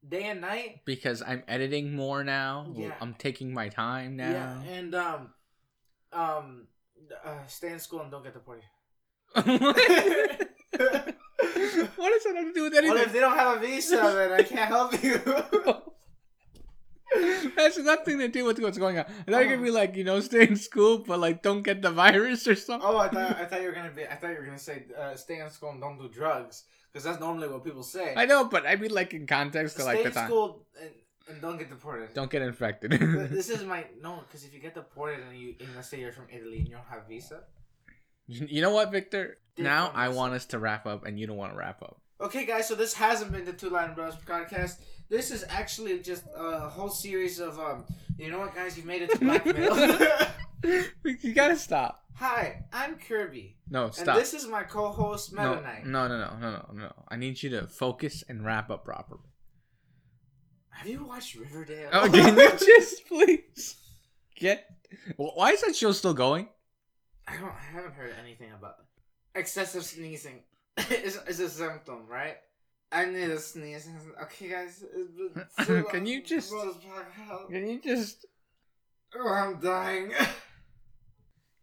[0.08, 0.80] day and night.
[0.84, 2.66] because I'm editing more now.
[2.74, 2.92] Yeah.
[3.00, 4.30] I'm taking my time now.
[4.30, 5.30] Yeah, and um,
[6.12, 6.66] um,
[7.24, 8.64] uh, stay in school and don't get deported.
[9.34, 9.54] what does
[12.24, 12.94] that have to do with anything?
[12.94, 15.20] Well, if they don't have a visa, then I can't help you.
[17.56, 19.04] That's nothing to do with what's going on.
[19.26, 21.82] I thought you could be like, you know, stay in school, but like, don't get
[21.82, 22.88] the virus or something.
[22.88, 24.04] oh, I thought I thought you were gonna be.
[24.04, 27.04] I thought you were gonna say uh, stay in school and don't do drugs because
[27.04, 28.14] that's normally what people say.
[28.16, 30.26] I know, but I mean, like in context to stay like the in time.
[30.28, 30.90] school and,
[31.28, 32.14] and don't get deported.
[32.14, 32.90] Don't get infected.
[32.92, 36.00] Th- this is my no, because if you get deported and you and let's say
[36.00, 37.42] you're from Italy and you don't have visa.
[38.26, 39.38] you know what, Victor?
[39.58, 42.00] Now I want us to wrap up, and you don't want to wrap up.
[42.20, 44.76] Okay, guys, so this hasn't been the Two Line Bros podcast.
[45.08, 47.84] This is actually just a whole series of um.
[48.18, 48.76] You know what, guys?
[48.76, 49.76] You've made it to blackmail.
[51.22, 52.02] you gotta stop.
[52.14, 54.16] Hi, I'm Kirby, No, and stop.
[54.16, 55.86] this is my co-host Meta no, Knight.
[55.86, 56.92] no, no, no, no, no, no.
[57.08, 59.20] I need you to focus and wrap up properly.
[60.70, 61.90] Have you watched Riverdale?
[61.92, 63.76] Oh, can you just please
[64.34, 64.66] get?
[65.16, 66.48] Wh- Why is that show still going?
[67.28, 67.50] I don't.
[67.52, 68.76] I haven't heard anything about
[69.34, 70.40] excessive sneezing.
[70.90, 72.36] is is a symptom, right?
[72.92, 73.88] I need a sneeze.
[74.22, 74.84] Okay, guys.
[75.90, 76.52] Can you just-
[77.50, 78.26] Can you just?
[79.14, 80.12] Oh, I'm dying.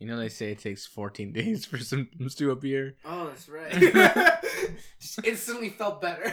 [0.04, 2.96] You know they say it takes 14 days for symptoms to appear.
[3.06, 3.72] Oh, that's right.
[5.00, 6.26] Just instantly felt better.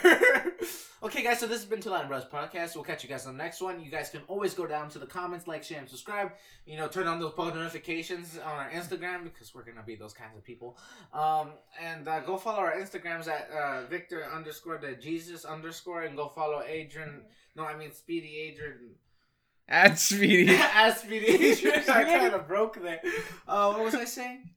[1.05, 2.75] okay, guys, so this has been Line Bros Podcast.
[2.75, 3.81] We'll catch you guys on the next one.
[3.81, 6.33] You guys can always go down to the comments, like, share, and subscribe.
[6.67, 10.15] You know, turn on those post notifications on our Instagram because we're gonna be those
[10.15, 10.77] kinds of people.
[11.15, 16.17] Um, and uh, go follow our Instagrams at uh, Victor underscore the Jesus underscore, and
[16.17, 17.23] go follow Adrian.
[17.55, 18.97] No, I mean Speedy Adrian.
[19.71, 20.55] At Speedy.
[20.75, 21.71] At Speedy.
[21.89, 23.01] I kind of broke there.
[23.47, 24.51] Uh, what was I saying?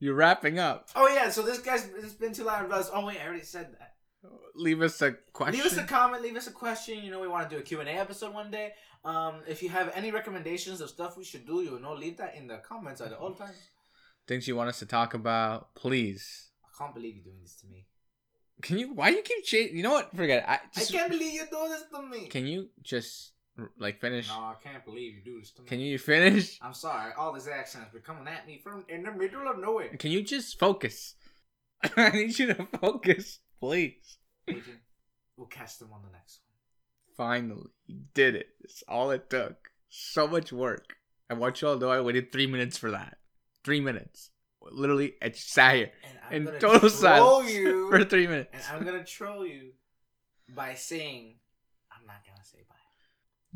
[0.00, 0.88] You're wrapping up.
[0.94, 2.90] Oh yeah, so this guy's it's been too loud buzz.
[2.92, 3.92] Oh wait, I already said that.
[4.56, 5.54] Leave us a question.
[5.54, 7.02] Leave us a comment, leave us a question.
[7.02, 8.72] You know, we want to do a Q&A episode one day.
[9.04, 12.34] Um, if you have any recommendations of stuff we should do, you know, leave that
[12.34, 13.56] in the comments at all times.
[14.26, 16.48] Things you want us to talk about, please.
[16.64, 17.86] I can't believe you're doing this to me.
[18.62, 18.94] Can you?
[18.94, 19.76] Why you keep chasing?
[19.76, 20.16] You know what?
[20.16, 20.48] Forget it.
[20.48, 22.26] I, just, I can't believe you're doing this to me.
[22.26, 23.32] Can you just
[23.78, 24.28] like finish?
[24.28, 25.68] No, I can't believe you do this to me.
[25.68, 26.58] Can you finish?
[26.62, 27.12] I'm sorry.
[27.16, 29.96] All these accents are coming at me from in the middle of nowhere.
[29.98, 31.14] Can you just focus?
[31.96, 34.18] I need you to focus, please.
[34.48, 34.80] Agent,
[35.36, 36.56] we'll cast them on the next one.
[37.16, 38.48] Finally, you did it.
[38.62, 39.56] It's all it took.
[39.88, 40.94] So much work.
[41.30, 43.16] I want you all to know I waited three minutes for that.
[43.64, 44.30] Three minutes.
[44.70, 45.90] Literally, I just sat here
[46.30, 47.88] in total troll silence you.
[47.90, 48.50] for three minutes.
[48.52, 49.72] and I'm gonna troll you
[50.54, 51.36] by saying
[51.90, 52.75] I'm not gonna say bye.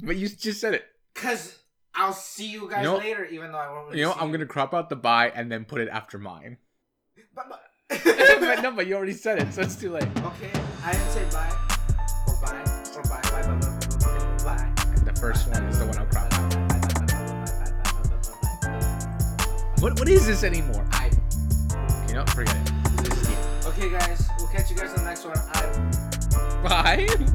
[0.02, 0.84] But you just said it.
[1.14, 1.58] Cause
[1.94, 3.86] I'll see you guys You know- later, even though I won't.
[3.88, 6.18] Really You know, see I'm gonna crop out the bye and then put it after
[6.18, 6.58] mine.
[7.34, 7.62] But, but-
[8.04, 10.04] but no, but you already said it, so it's too late.
[10.04, 10.50] Okay,
[10.84, 11.50] I didn't say bye
[12.28, 12.62] or bye
[12.96, 14.72] or bye bye bye bye bye bye.
[14.94, 16.54] And the first one is the one I'll crop out.
[19.80, 20.86] What what is this anymore?
[20.92, 21.10] I.
[22.06, 22.72] You know, forget it.
[23.04, 23.66] This is it.
[23.66, 25.36] Okay, guys, we'll catch you guys on the next one.
[25.36, 27.06] I.
[27.16, 27.32] Bye.